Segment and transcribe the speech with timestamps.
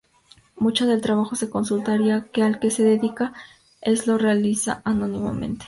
[0.57, 3.33] Mucho del trabajo de consultoría que al que se dedica
[3.81, 5.59] es lo realiza anónimamente.